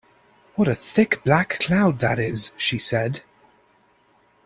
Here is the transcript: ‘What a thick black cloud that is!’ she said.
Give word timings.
‘What 0.55 0.67
a 0.67 0.73
thick 0.73 1.23
black 1.23 1.59
cloud 1.59 1.99
that 1.99 2.17
is!’ 2.17 2.53
she 2.57 2.79
said. 2.79 3.21